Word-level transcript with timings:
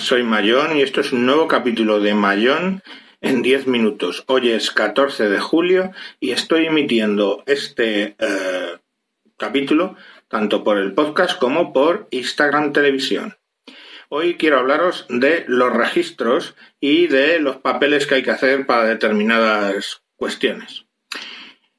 soy 0.00 0.22
Mayón 0.22 0.76
y 0.76 0.82
esto 0.82 1.02
es 1.02 1.12
un 1.12 1.26
nuevo 1.26 1.46
capítulo 1.46 2.00
de 2.00 2.14
Mayón 2.14 2.82
en 3.20 3.42
10 3.42 3.66
minutos. 3.66 4.24
Hoy 4.28 4.50
es 4.50 4.70
14 4.70 5.28
de 5.28 5.38
julio 5.38 5.92
y 6.18 6.30
estoy 6.30 6.66
emitiendo 6.66 7.42
este 7.46 8.16
eh, 8.18 8.78
capítulo 9.36 9.96
tanto 10.28 10.64
por 10.64 10.78
el 10.78 10.94
podcast 10.94 11.38
como 11.38 11.74
por 11.74 12.08
Instagram 12.10 12.72
Televisión. 12.72 13.36
Hoy 14.08 14.36
quiero 14.36 14.58
hablaros 14.58 15.04
de 15.10 15.44
los 15.46 15.70
registros 15.70 16.54
y 16.80 17.06
de 17.06 17.38
los 17.38 17.58
papeles 17.58 18.06
que 18.06 18.16
hay 18.16 18.22
que 18.22 18.30
hacer 18.30 18.64
para 18.64 18.84
determinadas 18.84 20.02
cuestiones. 20.16 20.86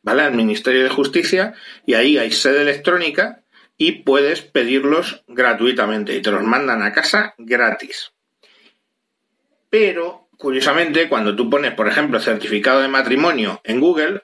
¿vale? 0.02 0.24
Al 0.24 0.34
Ministerio 0.34 0.84
de 0.84 0.90
Justicia 0.90 1.54
y 1.86 1.94
ahí 1.94 2.18
hay 2.18 2.32
sede 2.32 2.64
electrónica 2.64 3.44
y 3.78 4.04
puedes 4.04 4.42
pedirlos 4.42 5.24
gratuitamente 5.28 6.14
y 6.16 6.22
te 6.22 6.32
los 6.32 6.44
mandan 6.44 6.84
a 6.84 6.92
casa 6.92 7.34
gratis. 7.38 8.12
Pero, 9.70 10.28
curiosamente, 10.38 11.08
cuando 11.08 11.34
tú 11.36 11.50
pones, 11.50 11.74
por 11.74 11.88
ejemplo, 11.88 12.20
certificado 12.20 12.82
de 12.82 12.90
matrimonio 12.90 13.62
en 13.64 13.80
Google, 13.80 14.24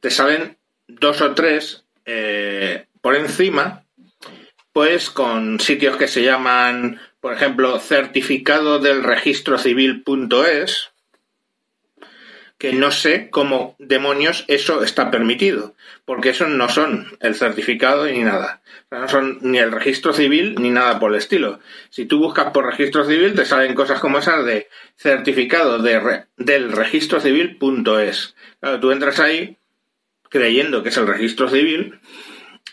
te 0.00 0.10
salen 0.10 0.56
dos 0.88 1.20
o 1.20 1.34
tres 1.34 1.84
eh, 2.06 2.86
por 3.02 3.16
encima, 3.16 3.84
pues 4.72 5.10
con 5.10 5.60
sitios 5.60 5.96
que 5.96 6.08
se 6.08 6.22
llaman 6.22 7.00
por 7.26 7.34
ejemplo, 7.34 7.80
certificado 7.80 8.78
del 8.78 9.02
registro 9.02 9.58
civil.es, 9.58 10.90
que 12.56 12.72
no 12.72 12.92
sé 12.92 13.30
cómo 13.30 13.74
demonios 13.80 14.44
eso 14.46 14.84
está 14.84 15.10
permitido, 15.10 15.74
porque 16.04 16.28
eso 16.28 16.46
no 16.46 16.68
son 16.68 17.18
el 17.18 17.34
certificado 17.34 18.06
ni 18.06 18.20
nada. 18.20 18.62
no 18.92 19.08
son 19.08 19.38
ni 19.40 19.58
el 19.58 19.72
registro 19.72 20.12
civil 20.12 20.54
ni 20.60 20.70
nada 20.70 21.00
por 21.00 21.10
el 21.10 21.18
estilo. 21.18 21.58
Si 21.90 22.06
tú 22.06 22.20
buscas 22.20 22.52
por 22.52 22.64
registro 22.64 23.04
civil, 23.04 23.34
te 23.34 23.44
salen 23.44 23.74
cosas 23.74 23.98
como 23.98 24.18
esas 24.18 24.44
de 24.44 24.68
certificado 24.94 25.80
de 25.80 26.26
del 26.36 26.70
registro 26.70 27.18
civil.es. 27.18 28.36
Claro, 28.60 28.78
tú 28.78 28.92
entras 28.92 29.18
ahí 29.18 29.56
creyendo 30.28 30.84
que 30.84 30.90
es 30.90 30.96
el 30.96 31.08
registro 31.08 31.48
civil 31.48 31.98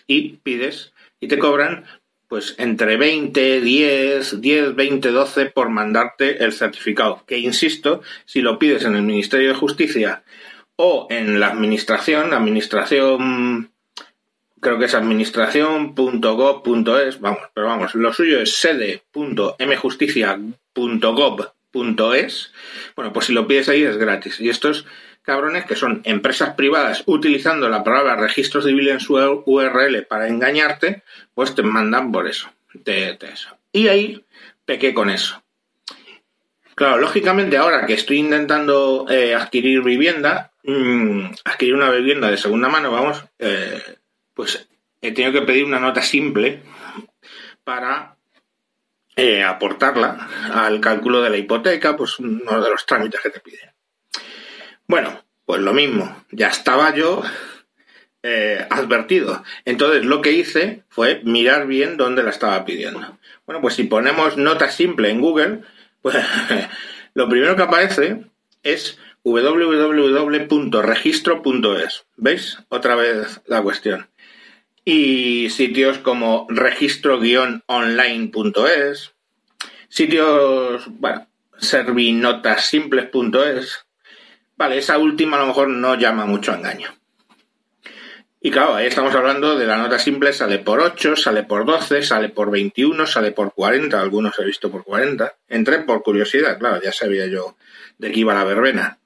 y 0.05 0.33
pides 0.43 0.93
y 1.19 1.27
te 1.27 1.39
cobran 1.39 1.85
pues 2.33 2.57
entre 2.57 2.97
20, 2.97 3.61
10, 3.61 4.41
10, 4.41 4.73
20, 4.73 5.11
12 5.11 5.45
por 5.51 5.69
mandarte 5.69 6.43
el 6.43 6.51
certificado. 6.51 7.23
Que 7.27 7.37
insisto, 7.37 8.01
si 8.25 8.41
lo 8.41 8.57
pides 8.57 8.85
en 8.85 8.95
el 8.95 9.03
Ministerio 9.03 9.49
de 9.49 9.53
Justicia 9.53 10.23
o 10.75 11.05
en 11.11 11.39
la 11.39 11.49
administración, 11.49 12.33
administración, 12.33 13.71
creo 14.59 14.79
que 14.79 14.85
es 14.85 14.95
administración.gov.es, 14.95 17.19
vamos, 17.19 17.41
pero 17.53 17.67
vamos, 17.67 17.93
lo 17.93 18.11
suyo 18.11 18.39
es 18.39 18.55
sede.mjusticia.gov.es, 21.73 22.53
bueno, 22.95 23.13
pues 23.13 23.25
si 23.25 23.33
lo 23.33 23.47
pides 23.47 23.69
ahí 23.69 23.83
es 23.83 23.97
gratis. 23.97 24.39
Y 24.39 24.49
esto 24.49 24.69
es 24.69 24.85
cabrones 25.23 25.65
que 25.65 25.75
son 25.75 26.01
empresas 26.03 26.55
privadas 26.55 27.03
utilizando 27.05 27.69
la 27.69 27.83
palabra 27.83 28.15
registro 28.15 28.61
civil 28.61 28.89
en 28.89 28.99
su 28.99 29.15
URL 29.15 30.05
para 30.05 30.27
engañarte, 30.27 31.03
pues 31.33 31.55
te 31.55 31.63
mandan 31.63 32.11
por 32.11 32.27
eso. 32.27 32.49
eso. 32.85 33.57
Y 33.71 33.87
ahí 33.87 34.23
pequé 34.65 34.93
con 34.93 35.09
eso. 35.09 35.41
Claro, 36.75 36.97
lógicamente 36.97 37.57
ahora 37.57 37.85
que 37.85 37.93
estoy 37.93 38.17
intentando 38.17 39.05
eh, 39.09 39.35
adquirir 39.35 39.83
vivienda, 39.83 40.51
mmm, 40.63 41.25
adquirir 41.45 41.75
una 41.75 41.91
vivienda 41.91 42.31
de 42.31 42.37
segunda 42.37 42.67
mano, 42.67 42.91
vamos, 42.91 43.23
eh, 43.37 43.97
pues 44.33 44.67
he 45.01 45.11
tenido 45.11 45.33
que 45.33 45.45
pedir 45.45 45.65
una 45.65 45.79
nota 45.79 46.01
simple 46.01 46.63
para 47.63 48.12
eh, 49.15 49.43
aportarla 49.43 50.27
al 50.53 50.79
cálculo 50.79 51.21
de 51.21 51.29
la 51.29 51.37
hipoteca, 51.37 51.95
pues 51.95 52.19
uno 52.19 52.61
de 52.61 52.69
los 52.69 52.85
trámites 52.85 53.21
que 53.21 53.29
te 53.29 53.39
piden. 53.39 53.71
Bueno, 54.87 55.23
pues 55.45 55.61
lo 55.61 55.73
mismo, 55.73 56.23
ya 56.31 56.47
estaba 56.47 56.93
yo 56.93 57.23
eh, 58.23 58.65
advertido. 58.69 59.43
Entonces 59.65 60.05
lo 60.05 60.21
que 60.21 60.31
hice 60.31 60.83
fue 60.89 61.21
mirar 61.23 61.67
bien 61.67 61.97
dónde 61.97 62.23
la 62.23 62.29
estaba 62.29 62.63
pidiendo. 62.65 63.17
Bueno, 63.45 63.61
pues 63.61 63.75
si 63.75 63.83
ponemos 63.83 64.37
nota 64.37 64.71
simple 64.71 65.09
en 65.09 65.19
Google, 65.19 65.61
pues 66.01 66.15
lo 67.13 67.29
primero 67.29 67.55
que 67.55 67.63
aparece 67.63 68.25
es 68.63 68.97
www.registro.es. 69.23 72.05
¿Veis? 72.15 72.57
Otra 72.69 72.95
vez 72.95 73.41
la 73.45 73.61
cuestión. 73.61 74.07
Y 74.85 75.49
sitios 75.49 75.99
como 75.99 76.45
registro-online.es, 76.49 79.13
sitios, 79.87 80.83
bueno, 80.87 81.25
servinotassimples.es, 81.57 83.85
Vale, 84.55 84.77
esa 84.77 84.97
última 84.97 85.37
a 85.37 85.41
lo 85.41 85.47
mejor 85.47 85.69
no 85.69 85.95
llama 85.95 86.25
mucho 86.25 86.51
a 86.51 86.55
engaño. 86.55 86.89
Y 88.39 88.51
claro, 88.51 88.75
ahí 88.75 88.87
estamos 88.87 89.15
hablando 89.15 89.57
de 89.57 89.65
la 89.65 89.77
nota 89.77 89.97
simple, 89.97 90.33
sale 90.33 90.59
por 90.59 90.81
8, 90.81 91.15
sale 91.15 91.43
por 91.43 91.65
12, 91.65 92.03
sale 92.03 92.29
por 92.29 92.51
21, 92.51 93.07
sale 93.07 93.31
por 93.31 93.53
40, 93.53 93.99
algunos 93.99 94.37
he 94.37 94.45
visto 94.45 94.69
por 94.69 94.83
40. 94.83 95.33
Entré 95.47 95.79
por 95.79 96.03
curiosidad, 96.03 96.59
claro, 96.59 96.81
ya 96.83 96.91
sabía 96.91 97.25
yo 97.27 97.55
de 97.97 98.11
qué 98.11 98.19
iba 98.19 98.33
la 98.33 98.43
verbena. 98.43 98.99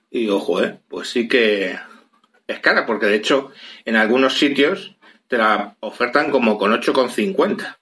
Y 0.09 0.29
ojo, 0.29 0.63
¿eh? 0.63 0.79
Pues 0.87 1.09
sí 1.09 1.27
que 1.27 1.77
es 2.47 2.59
cara, 2.59 2.87
porque 2.87 3.05
de 3.05 3.17
hecho 3.17 3.51
en 3.85 3.97
algunos 3.97 4.39
sitios 4.39 4.95
te 5.27 5.37
la 5.37 5.75
ofertan 5.79 6.31
como 6.31 6.57
con 6.57 6.71
8,50. 6.71 7.77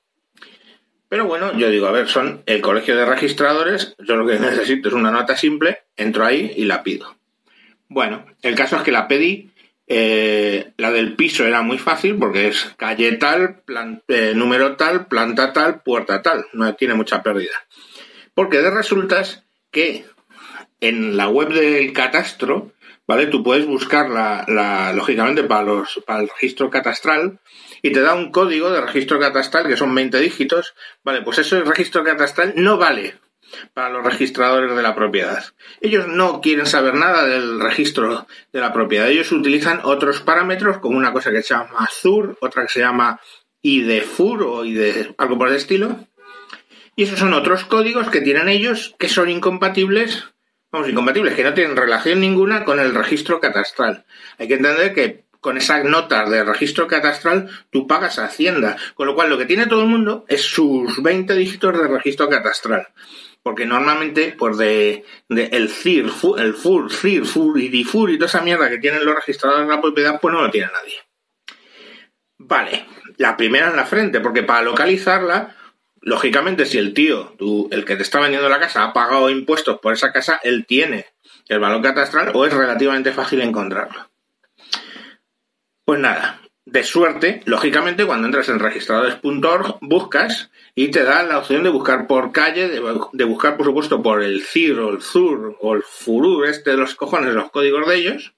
Pero 1.12 1.26
bueno, 1.26 1.52
yo 1.58 1.70
digo, 1.70 1.88
a 1.88 1.92
ver, 1.92 2.08
son 2.08 2.42
el 2.46 2.62
colegio 2.62 2.96
de 2.96 3.04
registradores, 3.04 3.98
yo 4.00 4.16
lo 4.16 4.26
que 4.26 4.40
necesito 4.40 4.88
es 4.88 4.94
una 4.94 5.12
nota 5.12 5.36
simple, 5.36 5.80
entro 5.98 6.26
ahí 6.26 6.54
y 6.56 6.64
la 6.64 6.84
pido. 6.84 7.18
Bueno, 7.90 8.26
el 8.42 8.56
caso 8.56 8.78
es 8.78 8.84
que 8.84 8.94
la 8.94 9.10
pedí 9.10 9.52
eh, 9.88 10.72
la 10.78 10.90
del 10.90 11.18
piso 11.18 11.46
era 11.46 11.64
muy 11.64 11.78
fácil 11.78 12.16
porque 12.16 12.48
es 12.48 12.74
calle 12.78 13.12
tal, 13.18 13.62
eh, 14.08 14.32
número 14.34 14.78
tal, 14.78 15.08
planta 15.08 15.52
tal, 15.52 15.82
puerta 15.82 16.22
tal. 16.22 16.46
No 16.54 16.74
tiene 16.76 16.94
mucha 16.94 17.22
pérdida. 17.22 17.58
Porque 18.34 18.60
de 18.60 18.72
resultas 18.72 19.44
que 19.70 20.06
en 20.80 21.18
la 21.18 21.28
web 21.28 21.50
del 21.50 21.92
catastro, 21.92 22.72
¿vale? 23.08 23.28
Tú 23.28 23.44
puedes 23.44 23.66
buscar 23.66 24.10
la, 24.10 24.94
lógicamente 24.94 25.44
para, 25.44 25.64
los, 25.64 26.02
para 26.06 26.22
el 26.22 26.30
registro 26.30 26.70
catastral 26.70 27.40
y 27.82 27.92
te 27.92 28.02
da 28.02 28.16
un 28.16 28.32
código 28.32 28.70
de 28.70 28.82
registro 28.82 29.20
catastral 29.20 29.68
que 29.68 29.78
son 29.78 29.94
20 29.94 30.20
dígitos. 30.20 30.74
Vale, 31.04 31.22
pues 31.22 31.40
ese 31.40 31.62
registro 31.62 32.04
catastral 32.04 32.54
no 32.56 32.78
vale 32.78 33.16
para 33.74 33.90
los 33.90 34.04
registradores 34.04 34.76
de 34.76 34.82
la 34.82 34.96
propiedad. 34.96 35.44
Ellos 35.82 36.08
no 36.08 36.42
quieren 36.42 36.66
saber 36.66 36.96
nada 36.96 37.26
del 37.26 37.60
registro 37.60 38.28
de 38.52 38.60
la 38.60 38.74
propiedad. 38.74 39.10
Ellos 39.10 39.32
utilizan 39.32 39.82
otros 39.84 40.22
parámetros 40.22 40.78
como 40.80 40.98
una 40.98 41.12
cosa 41.12 41.32
que 41.32 41.42
se 41.42 41.54
llama 41.54 41.88
ZUR, 41.92 42.38
otra 42.42 42.64
que 42.64 42.70
se 42.70 42.80
llama 42.80 43.20
IDFUR 43.62 44.44
o 44.44 44.66
ID, 44.66 45.14
algo 45.18 45.38
por 45.38 45.50
el 45.50 45.56
estilo. 45.56 45.98
Y 46.96 47.04
esos 47.04 47.20
son 47.20 47.34
otros 47.34 47.64
códigos 47.66 48.10
que 48.10 48.22
tienen 48.22 48.50
ellos 48.50 48.96
que 49.00 49.10
son 49.10 49.30
incompatibles, 49.30 50.26
vamos, 50.72 50.90
incompatibles, 50.90 51.36
que 51.36 51.44
no 51.44 51.54
tienen 51.54 51.76
relación 51.76 52.20
ninguna 52.20 52.64
con 52.64 52.80
el 52.80 52.96
registro 52.96 53.40
catastral. 53.40 54.06
Hay 54.38 54.48
que 54.48 54.56
entender 54.56 54.94
que 54.94 55.26
con 55.42 55.58
esas 55.58 55.84
notas 55.84 56.30
de 56.30 56.44
registro 56.44 56.88
catastral, 56.88 57.50
tú 57.72 57.88
pagas 57.88 58.20
a 58.20 58.26
Hacienda. 58.26 58.78
Con 58.94 59.08
lo 59.08 59.16
cual, 59.16 59.30
lo 59.30 59.40
que 59.40 59.46
tiene 59.46 59.66
todo 59.66 59.82
el 59.82 59.88
mundo 59.88 60.24
es 60.28 60.44
sus 60.44 61.02
20 61.02 61.34
dígitos 61.36 61.82
de 61.82 61.88
registro 61.88 62.30
catastral. 62.30 62.88
Porque 63.42 63.66
normalmente, 63.66 64.36
pues 64.38 64.58
de, 64.58 65.04
el 65.30 65.70
CIR, 65.70 66.12
el 66.38 66.54
FUR, 66.54 66.94
CIR, 66.94 67.26
FUR 67.26 67.60
y 67.60 67.70
DIFUR 67.70 68.12
y 68.12 68.18
toda 68.18 68.28
esa 68.28 68.42
mierda 68.42 68.70
que 68.70 68.78
tienen 68.78 69.04
los 69.04 69.16
registradores 69.16 69.68
de 69.68 69.76
la 69.76 69.82
propiedad, 69.82 70.22
pues 70.22 70.32
no 70.32 70.44
lo 70.44 70.52
tiene 70.52 70.68
nadie. 70.72 71.00
Vale, 72.38 72.86
la 73.18 73.36
primera 73.36 73.72
en 73.72 73.76
la 73.76 73.86
frente, 73.86 74.20
porque 74.20 74.44
para 74.44 74.62
localizarla, 74.62 75.56
lógicamente, 76.02 76.66
si 76.66 76.78
el 76.78 76.94
tío, 76.94 77.34
tú, 77.38 77.70
el 77.72 77.86
que 77.86 77.96
te 77.96 78.04
está 78.04 78.20
vendiendo 78.20 78.50
la 78.50 78.60
casa, 78.60 78.84
ha 78.84 78.94
pagado 78.94 79.30
impuestos 79.30 79.80
por 79.80 79.94
esa 79.94 80.12
casa, 80.12 80.40
él 80.44 80.66
tiene 80.66 81.06
el 81.48 81.60
valor 81.60 81.82
catastral 81.82 82.32
o 82.34 82.46
es 82.46 82.54
relativamente 82.54 83.12
fácil 83.12 83.42
encontrarlo. 83.42 84.10
Pues 85.86 86.00
nada, 86.00 86.42
de 86.66 86.84
suerte, 86.84 87.42
lógicamente, 87.46 88.06
cuando 88.06 88.28
entras 88.28 88.50
en 88.50 88.60
registradores.org, 88.60 89.78
buscas 89.82 90.52
y 90.76 90.90
te 90.90 91.04
da 91.04 91.24
la 91.24 91.40
opción 91.40 91.64
de 91.64 91.70
buscar 91.70 92.08
por 92.08 92.32
calle, 92.32 92.70
de, 92.70 93.24
buscar, 93.26 93.58
por 93.58 93.66
supuesto, 93.66 94.02
por 94.02 94.24
el 94.24 94.44
CIR 94.44 94.80
o 94.80 94.90
el 94.92 95.02
ZUR 95.02 95.58
o 95.60 95.76
el 95.76 95.84
FURUR, 95.84 96.48
este 96.48 96.72
de 96.72 96.78
los 96.78 96.96
cojones, 96.96 97.34
los 97.34 97.52
códigos 97.52 97.88
de 97.88 97.96
ellos, 97.96 98.34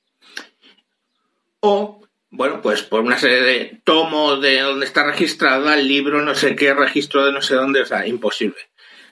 o 1.60 2.02
bueno, 2.33 2.62
pues 2.63 2.81
por 2.81 3.01
una 3.01 3.19
serie 3.19 3.41
de 3.41 3.80
tomos 3.83 4.41
de 4.41 4.59
donde 4.62 4.88
está 4.88 5.03
registrada 5.03 5.75
el 5.75 5.88
libro, 5.88 6.24
no 6.24 6.33
sé 6.33 6.56
qué, 6.56 6.74
registro 6.74 7.24
de 7.25 7.31
no 7.31 7.44
sé 7.44 7.53
dónde, 7.53 7.81
o 7.81 7.85
sea, 7.85 8.07
imposible. 8.07 8.57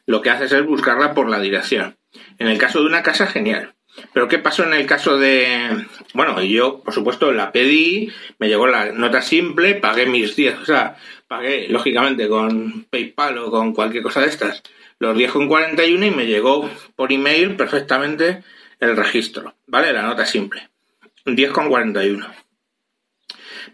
Lo 0.07 0.23
que 0.23 0.31
haces 0.31 0.51
es 0.51 0.65
buscarla 0.65 1.13
por 1.13 1.29
la 1.29 1.39
dirección. 1.39 1.97
En 2.39 2.47
el 2.47 2.57
caso 2.57 2.79
de 2.79 2.87
una 2.87 3.03
casa, 3.03 3.27
genial. 3.27 3.75
Pero 4.11 4.27
¿qué 4.27 4.39
pasó 4.39 4.63
en 4.63 4.73
el 4.73 4.87
caso 4.87 5.19
de... 5.19 5.85
Bueno, 6.15 6.41
yo, 6.41 6.81
por 6.81 6.95
supuesto, 6.95 7.31
la 7.31 7.51
pedí, 7.51 8.11
me 8.39 8.47
llegó 8.47 8.65
la 8.65 8.91
nota 8.91 9.21
simple, 9.21 9.75
pagué 9.75 10.07
mis 10.07 10.35
10, 10.35 10.57
o 10.57 10.65
sea, 10.65 10.97
pagué, 11.27 11.67
lógicamente, 11.69 12.27
con 12.27 12.87
PayPal 12.89 13.37
o 13.37 13.51
con 13.51 13.73
cualquier 13.73 14.01
cosa 14.01 14.21
de 14.21 14.29
estas, 14.29 14.63
los 14.97 15.15
10,41 15.15 16.07
y 16.07 16.09
me 16.09 16.25
llegó 16.25 16.67
por 16.95 17.13
email 17.13 17.55
perfectamente 17.55 18.43
el 18.79 18.97
registro, 18.97 19.53
¿vale? 19.67 19.93
La 19.93 20.01
nota 20.01 20.25
simple. 20.25 20.69
10,41. 21.25 22.25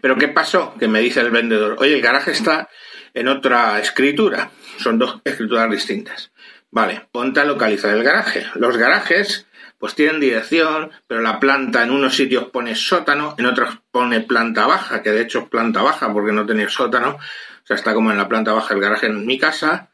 Pero 0.00 0.16
¿qué 0.16 0.28
pasó? 0.28 0.74
Que 0.78 0.88
me 0.88 1.00
dice 1.00 1.20
el 1.20 1.30
vendedor, 1.30 1.76
oye, 1.78 1.94
el 1.94 2.02
garaje 2.02 2.32
está 2.32 2.68
en 3.14 3.28
otra 3.28 3.78
escritura. 3.80 4.50
Son 4.78 4.98
dos 4.98 5.20
escrituras 5.24 5.70
distintas. 5.70 6.32
Vale, 6.70 7.08
ponte 7.10 7.40
a 7.40 7.44
localizar 7.44 7.94
el 7.94 8.04
garaje. 8.04 8.46
Los 8.54 8.76
garajes 8.76 9.46
pues 9.78 9.94
tienen 9.94 10.20
dirección, 10.20 10.90
pero 11.06 11.20
la 11.20 11.38
planta 11.38 11.82
en 11.82 11.90
unos 11.90 12.16
sitios 12.16 12.46
pone 12.46 12.74
sótano, 12.74 13.34
en 13.38 13.46
otros 13.46 13.78
pone 13.92 14.20
planta 14.20 14.66
baja, 14.66 15.02
que 15.02 15.10
de 15.10 15.22
hecho 15.22 15.40
es 15.40 15.48
planta 15.48 15.82
baja 15.82 16.12
porque 16.12 16.32
no 16.32 16.44
tenía 16.44 16.68
sótano, 16.68 17.10
o 17.10 17.66
sea, 17.66 17.76
está 17.76 17.94
como 17.94 18.10
en 18.10 18.18
la 18.18 18.28
planta 18.28 18.52
baja 18.52 18.74
el 18.74 18.80
garaje 18.80 19.06
en 19.06 19.24
mi 19.24 19.38
casa, 19.38 19.90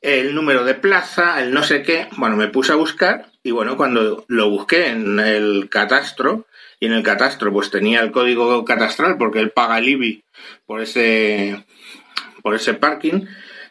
el 0.00 0.34
número 0.34 0.64
de 0.64 0.74
plaza, 0.74 1.40
el 1.40 1.54
no 1.54 1.62
sé 1.62 1.82
qué, 1.82 2.08
bueno, 2.16 2.36
me 2.36 2.48
puse 2.48 2.72
a 2.72 2.76
buscar 2.76 3.26
y 3.44 3.52
bueno, 3.52 3.76
cuando 3.76 4.24
lo 4.26 4.50
busqué 4.50 4.88
en 4.88 5.20
el 5.20 5.68
catastro, 5.70 6.46
y 6.82 6.86
en 6.86 6.94
el 6.94 7.04
catastro 7.04 7.52
pues 7.52 7.70
tenía 7.70 8.00
el 8.00 8.10
código 8.10 8.64
catastral 8.64 9.16
porque 9.16 9.38
él 9.38 9.52
paga 9.52 9.78
el 9.78 9.88
IBI 9.88 10.24
por 10.66 10.80
ese 10.80 11.64
por 12.42 12.56
ese 12.56 12.74
parking 12.74 13.26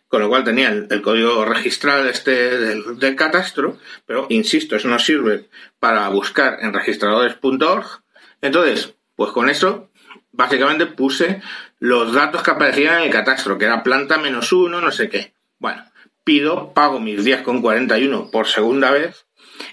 con 0.08 0.22
lo 0.22 0.30
cual 0.30 0.46
tenía 0.46 0.69
el, 0.69 1.02
código 1.02 1.44
registral 1.44 2.08
este 2.08 2.58
del, 2.58 3.16
catastro 3.18 3.78
pero 4.06 4.28
insisto 4.30 4.78
eso 4.78 4.88
no 4.88 4.98
sirve 4.98 5.50
para 5.78 6.08
buscar 6.08 6.60
en 6.62 6.72
registradores.org 6.72 7.86
entonces 8.40 8.96
pues 9.18 9.31
con 9.31 9.50
eso 9.50 9.92
básicamente 10.31 10.86
puse 10.86 11.42
los 11.80 12.13
datos 12.13 12.44
que 12.44 12.52
aparecían 12.52 13.00
en 13.00 13.04
el 13.04 13.10
catastro 13.10 13.58
que 13.58 13.66
era 13.66 13.84
planta 13.84 14.19
menos 14.19 14.54
uno 14.54 14.80
no 14.80 14.90
sé 14.90 15.10
qué. 15.10 15.34
Bueno 15.60 15.84
pido 16.24 16.72
pago 16.74 17.02
mis 17.02 17.25
10,41 17.25 18.31
por 18.31 18.48
segunda 18.48 18.90
vez 18.90 19.25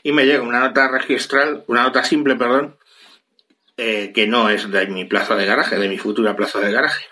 y 0.02 0.10
me 0.10 0.26
llega 0.26 0.42
una 0.42 0.58
nota 0.58 0.88
registral 0.88 1.62
una 1.68 1.84
nota 1.84 2.02
simple 2.02 2.34
perdón 2.34 2.76
eh, 3.80 4.10
que 4.12 4.26
no 4.26 4.50
es 4.50 4.70
de 4.70 4.88
mi 4.88 5.04
plaza 5.04 5.36
de 5.36 5.46
garaje, 5.46 5.78
de 5.78 5.88
mi 5.88 5.98
futura 5.98 6.34
plaza 6.34 6.58
de 6.58 6.72
garaje. 6.72 7.06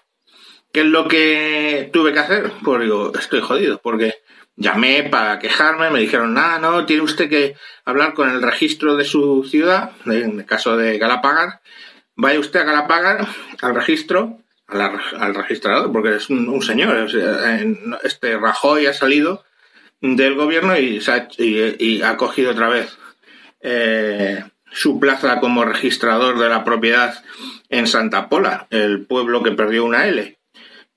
¿Qué 0.72 0.80
es 0.80 0.86
lo 0.86 1.06
que 1.06 1.88
tuve 1.92 2.12
que 2.12 2.18
hacer? 2.18 2.50
Pues 2.64 2.80
digo, 2.82 3.12
estoy 3.16 3.40
jodido, 3.40 3.80
porque 3.80 4.16
llamé 4.56 5.04
para 5.04 5.38
quejarme, 5.38 5.90
me 5.90 6.00
dijeron, 6.00 6.34
nada, 6.34 6.58
no, 6.58 6.84
tiene 6.84 7.02
usted 7.02 7.30
que 7.30 7.54
hablar 7.84 8.14
con 8.14 8.28
el 8.30 8.42
registro 8.42 8.96
de 8.96 9.04
su 9.04 9.44
ciudad, 9.44 9.92
en 10.06 10.40
el 10.40 10.44
caso 10.44 10.76
de 10.76 10.98
Galapagar, 10.98 11.60
vaya 12.16 12.40
usted 12.40 12.60
a 12.60 12.64
Galapagar, 12.64 13.28
al 13.62 13.74
registro, 13.74 14.38
al 14.66 15.34
registrador, 15.36 15.92
porque 15.92 16.16
es 16.16 16.28
un, 16.30 16.60
señor, 16.62 17.08
este 18.02 18.36
Rajoy 18.38 18.86
ha 18.86 18.92
salido 18.92 19.44
del 20.00 20.34
gobierno 20.34 20.76
y, 20.76 21.00
ha, 22.02 22.16
cogido 22.16 22.50
otra 22.50 22.68
vez 22.68 22.98
eh, 23.60 24.42
su 24.76 25.00
plaza 25.00 25.40
como 25.40 25.64
registrador 25.64 26.38
de 26.38 26.50
la 26.50 26.62
propiedad 26.62 27.25
en 27.70 27.87
Santa 27.87 28.28
Pola, 28.28 28.67
el 28.69 29.06
pueblo 29.06 29.43
que 29.43 29.52
perdió 29.52 29.84
una 29.87 30.06
L. 30.06 30.38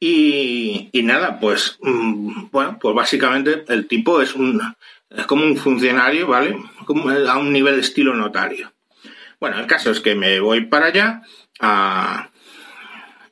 Y, 0.02 0.90
nada, 1.04 1.40
pues 1.40 1.78
mm, 1.81 2.50
bueno, 2.52 2.78
pues 2.80 2.94
básicamente 2.94 3.64
el 3.70 3.88
tipo 3.88 4.22
es 4.22 4.36
un 4.36 4.62
es 5.10 5.26
como 5.26 5.44
un 5.44 5.58
funcionario, 5.58 6.28
¿vale? 6.28 6.56
Como 6.86 7.10
a 7.10 7.38
un 7.38 7.52
nivel 7.52 7.80
estilo 7.80 8.14
notario. 8.14 8.72
Bueno, 9.40 9.60
el 9.60 9.66
caso 9.66 9.92
es 9.92 10.02
que 10.02 10.14
me 10.14 10.40
voy 10.40 10.66
para 10.66 10.88
allá 10.88 11.22
a, 11.62 12.30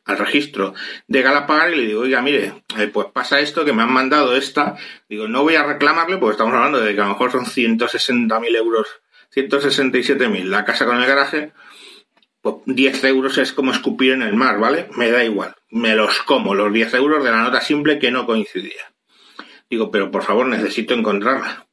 al 0.06 0.18
registro 0.18 0.74
de 1.08 1.22
Galapagar 1.22 1.74
y 1.74 1.76
le 1.76 1.88
digo, 1.88 2.02
oiga, 2.02 2.22
mire, 2.22 2.64
eh, 2.78 2.88
pues 2.88 3.08
pasa 3.14 3.42
esto, 3.42 3.66
que 3.66 3.74
me 3.74 3.84
han 3.84 3.92
mandado 3.92 4.36
esta. 4.36 4.78
Digo, 5.10 5.28
no 5.28 5.44
voy 5.44 5.56
a 5.56 5.64
reclamarle 5.64 6.18
porque 6.18 6.32
estamos 6.32 6.54
hablando 6.54 6.80
de 6.80 6.96
que 6.96 7.02
a 7.02 7.04
lo 7.04 7.12
mejor 7.12 7.32
son 7.32 7.46
160.000 7.46 8.56
euros 8.56 8.88
167.000. 9.35 10.44
La 10.45 10.65
casa 10.65 10.85
con 10.85 10.97
el 10.97 11.07
garaje, 11.07 11.51
pues 12.41 12.56
10 12.65 13.03
euros 13.06 13.38
es 13.38 13.53
como 13.53 13.71
escupir 13.71 14.13
en 14.13 14.21
el 14.21 14.35
mar, 14.35 14.59
¿vale? 14.59 14.88
Me 14.95 15.12
da 15.12 15.24
igual. 15.24 15.56
Me 15.69 15.95
los 15.95 16.21
como, 16.24 16.56
los 16.56 16.71
10 16.71 16.94
euros 16.95 17.24
de 17.24 17.31
la 17.31 17.44
nota 17.44 17.62
simple 17.62 18.00
que 18.00 18.12
no 18.12 18.25
coincidía. 18.25 18.94
Digo, 19.69 19.91
pero 19.91 20.12
por 20.12 20.24
favor, 20.24 20.47
necesito 20.47 20.94
encontrarla. 20.94 21.68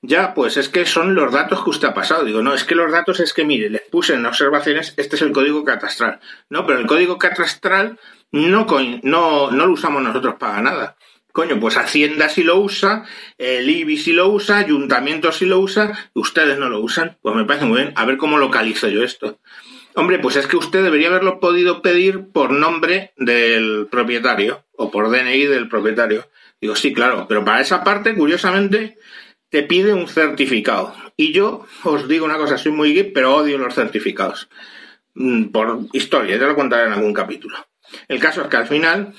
Ya, 0.00 0.32
pues 0.32 0.56
es 0.56 0.68
que 0.68 0.86
son 0.86 1.14
los 1.14 1.32
datos 1.32 1.64
que 1.64 1.70
usted 1.70 1.88
ha 1.88 1.94
pasado. 1.94 2.24
Digo, 2.24 2.42
no, 2.42 2.54
es 2.54 2.64
que 2.64 2.76
los 2.76 2.92
datos 2.92 3.18
es 3.18 3.32
que, 3.32 3.44
mire, 3.44 3.68
les 3.68 3.82
puse 3.82 4.14
en 4.14 4.26
observaciones, 4.26 4.94
este 4.96 5.16
es 5.16 5.22
el 5.22 5.32
código 5.32 5.64
catastral. 5.64 6.20
No, 6.48 6.66
pero 6.66 6.78
el 6.78 6.86
código 6.86 7.18
catastral 7.18 7.98
no, 8.30 8.66
no, 9.02 9.50
no 9.50 9.66
lo 9.66 9.72
usamos 9.72 10.02
nosotros 10.02 10.36
para 10.38 10.62
nada. 10.62 10.96
Coño, 11.32 11.60
pues 11.60 11.76
Hacienda 11.76 12.28
sí 12.28 12.42
lo 12.42 12.58
usa, 12.58 13.04
el 13.36 13.68
IBI 13.68 13.96
sí 13.96 14.12
lo 14.12 14.28
usa, 14.28 14.58
Ayuntamiento 14.58 15.30
sí 15.30 15.46
lo 15.46 15.60
usa, 15.60 15.92
ustedes 16.14 16.58
no 16.58 16.68
lo 16.68 16.80
usan. 16.80 17.16
Pues 17.22 17.36
me 17.36 17.44
parece 17.44 17.66
muy 17.66 17.82
bien. 17.82 17.92
A 17.96 18.04
ver 18.04 18.16
cómo 18.16 18.38
localizo 18.38 18.88
yo 18.88 19.04
esto. 19.04 19.38
Hombre, 19.94 20.18
pues 20.18 20.36
es 20.36 20.46
que 20.46 20.56
usted 20.56 20.82
debería 20.82 21.08
haberlo 21.08 21.40
podido 21.40 21.82
pedir 21.82 22.28
por 22.32 22.52
nombre 22.52 23.12
del 23.16 23.88
propietario 23.90 24.64
o 24.76 24.90
por 24.90 25.10
DNI 25.10 25.44
del 25.46 25.68
propietario. 25.68 26.28
Digo, 26.60 26.76
sí, 26.76 26.92
claro, 26.92 27.26
pero 27.28 27.44
para 27.44 27.60
esa 27.60 27.84
parte, 27.84 28.14
curiosamente, 28.14 28.98
te 29.48 29.62
pide 29.62 29.92
un 29.92 30.08
certificado. 30.08 30.94
Y 31.16 31.32
yo 31.32 31.66
os 31.84 32.08
digo 32.08 32.24
una 32.24 32.36
cosa, 32.36 32.58
soy 32.58 32.72
muy 32.72 32.94
geek, 32.94 33.12
pero 33.12 33.34
odio 33.34 33.58
los 33.58 33.74
certificados. 33.74 34.48
Mm, 35.14 35.46
por 35.46 35.80
historia, 35.92 36.38
te 36.38 36.46
lo 36.46 36.54
contaré 36.54 36.86
en 36.86 36.92
algún 36.92 37.12
capítulo. 37.12 37.56
El 38.06 38.20
caso 38.20 38.42
es 38.42 38.48
que 38.48 38.56
al 38.56 38.66
final 38.66 39.14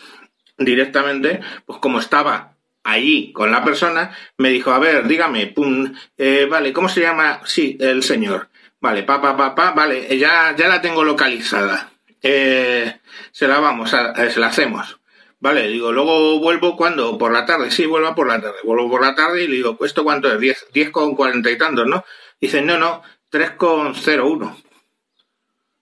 directamente, 0.59 1.39
pues 1.65 1.79
como 1.79 1.99
estaba 1.99 2.55
allí 2.83 3.31
con 3.31 3.51
la 3.51 3.63
persona, 3.63 4.15
me 4.37 4.49
dijo, 4.49 4.71
a 4.71 4.79
ver, 4.79 5.07
dígame, 5.07 5.47
pum, 5.47 5.93
eh, 6.17 6.47
vale, 6.49 6.73
¿cómo 6.73 6.89
se 6.89 7.01
llama? 7.01 7.41
Sí, 7.45 7.77
el 7.79 8.03
señor. 8.03 8.49
Vale, 8.81 9.03
papá, 9.03 9.35
papá, 9.35 9.71
vale, 9.71 10.17
ya, 10.17 10.55
ya 10.55 10.67
la 10.67 10.81
tengo 10.81 11.03
localizada. 11.03 11.91
Eh, 12.21 12.99
se 13.31 13.47
la 13.47 13.59
vamos 13.59 13.93
a, 13.93 14.11
eh, 14.13 14.31
se 14.31 14.39
la 14.39 14.47
hacemos. 14.47 14.99
Vale, 15.41 15.67
digo, 15.69 15.91
luego 15.91 16.39
vuelvo 16.39 16.75
cuando, 16.75 17.17
por 17.17 17.31
la 17.31 17.45
tarde, 17.45 17.71
sí, 17.71 17.85
vuelvo 17.85 18.13
por 18.13 18.27
la 18.27 18.41
tarde, 18.41 18.57
vuelvo 18.63 18.89
por 18.89 19.01
la 19.01 19.15
tarde 19.15 19.43
y 19.43 19.47
le 19.47 19.55
digo, 19.55 19.77
¿esto 19.85 20.03
cuánto 20.03 20.31
es? 20.31 20.39
10, 20.39 20.67
10 20.73 20.89
con 20.91 21.15
cuarenta 21.15 21.49
y 21.49 21.57
tantos, 21.57 21.87
¿no? 21.87 22.03
Dice, 22.41 22.61
no, 22.61 22.77
no, 22.77 23.03
3 23.29 23.51
con 23.51 23.93
01. 23.93 24.57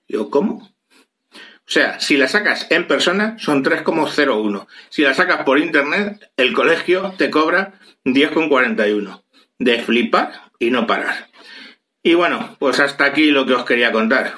Digo, 0.08 0.30
¿cómo? 0.30 0.70
O 1.68 1.70
sea, 1.70 2.00
si 2.00 2.16
la 2.16 2.30
sacas 2.30 2.66
en 2.70 2.88
persona 2.88 3.36
son 3.40 3.62
3,01. 3.62 4.68
Si 4.90 5.02
la 5.02 5.14
sacas 5.14 5.44
por 5.44 5.60
internet, 5.60 6.32
el 6.38 6.54
colegio 6.54 7.14
te 7.18 7.30
cobra 7.30 7.74
10,41. 8.06 9.24
De 9.60 9.80
flipar 9.80 10.32
y 10.60 10.72
no 10.72 10.88
parar. 10.88 11.28
Y 12.02 12.14
bueno, 12.14 12.56
pues 12.58 12.80
hasta 12.80 13.04
aquí 13.04 13.32
lo 13.32 13.46
que 13.46 13.54
os 13.54 13.66
quería 13.66 13.92
contar. 13.92 14.36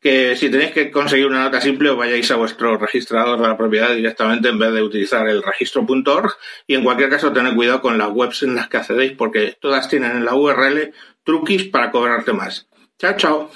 Que 0.00 0.36
si 0.36 0.50
tenéis 0.50 0.70
que 0.70 0.92
conseguir 0.92 1.26
una 1.26 1.42
nota 1.42 1.60
simple, 1.60 1.90
os 1.90 1.98
vayáis 1.98 2.30
a 2.30 2.36
vuestro 2.36 2.78
registrador 2.78 3.40
de 3.40 3.48
la 3.48 3.56
propiedad 3.56 3.92
directamente 3.92 4.48
en 4.48 4.60
vez 4.60 4.72
de 4.72 4.82
utilizar 4.82 5.28
el 5.28 5.42
registro.org. 5.42 6.36
Y 6.68 6.76
en 6.76 6.84
cualquier 6.84 7.10
caso, 7.10 7.32
tened 7.32 7.56
cuidado 7.56 7.80
con 7.80 7.98
las 7.98 8.10
webs 8.12 8.44
en 8.44 8.54
las 8.54 8.68
que 8.68 8.76
accedéis, 8.76 9.12
porque 9.12 9.56
todas 9.60 9.88
tienen 9.88 10.12
en 10.12 10.24
la 10.24 10.36
URL 10.36 10.92
truquis 11.24 11.64
para 11.64 11.90
cobrarte 11.90 12.32
más. 12.32 12.68
Chao, 13.00 13.16
chao. 13.16 13.50